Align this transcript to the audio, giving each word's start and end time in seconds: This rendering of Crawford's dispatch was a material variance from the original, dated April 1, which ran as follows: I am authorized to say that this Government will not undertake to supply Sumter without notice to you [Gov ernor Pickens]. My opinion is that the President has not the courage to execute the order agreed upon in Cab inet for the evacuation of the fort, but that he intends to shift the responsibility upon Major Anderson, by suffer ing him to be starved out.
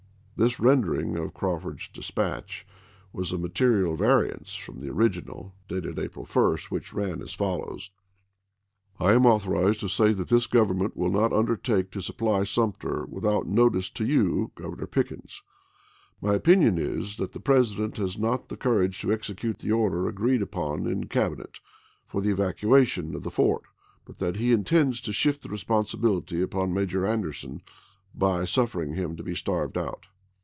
This 0.43 0.59
rendering 0.59 1.17
of 1.17 1.35
Crawford's 1.35 1.87
dispatch 1.87 2.65
was 3.13 3.31
a 3.31 3.37
material 3.37 3.95
variance 3.95 4.55
from 4.55 4.79
the 4.79 4.89
original, 4.89 5.53
dated 5.67 5.99
April 5.99 6.25
1, 6.25 6.57
which 6.69 6.93
ran 6.93 7.21
as 7.21 7.35
follows: 7.35 7.91
I 8.99 9.11
am 9.11 9.27
authorized 9.27 9.81
to 9.81 9.87
say 9.87 10.13
that 10.13 10.29
this 10.29 10.47
Government 10.47 10.97
will 10.97 11.11
not 11.11 11.31
undertake 11.31 11.91
to 11.91 12.01
supply 12.01 12.43
Sumter 12.43 13.05
without 13.05 13.45
notice 13.45 13.91
to 13.91 14.03
you 14.03 14.51
[Gov 14.55 14.77
ernor 14.79 14.89
Pickens]. 14.89 15.43
My 16.19 16.33
opinion 16.33 16.79
is 16.79 17.17
that 17.17 17.33
the 17.33 17.39
President 17.39 17.97
has 17.97 18.17
not 18.17 18.49
the 18.49 18.57
courage 18.57 18.99
to 19.01 19.13
execute 19.13 19.59
the 19.59 19.71
order 19.71 20.07
agreed 20.07 20.41
upon 20.41 20.87
in 20.87 21.03
Cab 21.07 21.33
inet 21.33 21.57
for 22.07 22.19
the 22.19 22.31
evacuation 22.31 23.13
of 23.13 23.21
the 23.21 23.29
fort, 23.29 23.61
but 24.05 24.17
that 24.17 24.37
he 24.37 24.53
intends 24.53 25.01
to 25.01 25.13
shift 25.13 25.43
the 25.43 25.49
responsibility 25.49 26.41
upon 26.41 26.73
Major 26.73 27.05
Anderson, 27.05 27.61
by 28.15 28.43
suffer 28.43 28.81
ing 28.81 28.95
him 28.95 29.15
to 29.15 29.21
be 29.23 29.35
starved 29.35 29.77
out. 29.77 30.07